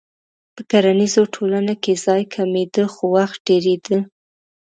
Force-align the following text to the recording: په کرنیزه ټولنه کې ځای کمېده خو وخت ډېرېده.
په 0.53 0.61
کرنیزه 0.71 1.21
ټولنه 1.35 1.73
کې 1.83 1.93
ځای 2.05 2.21
کمېده 2.35 2.85
خو 2.93 3.03
وخت 3.15 3.37
ډېرېده. 3.47 3.97